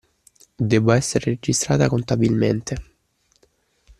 [0.57, 2.75] Debba essere registrata contabilmente